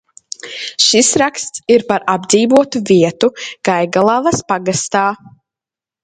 Šis 0.83 1.09
raksts 1.21 1.61
ir 1.73 1.83
par 1.91 2.07
apdzīvotu 2.13 2.81
vietu 2.91 3.29
Gaigalavas 3.69 4.41
pagastā. 4.53 5.03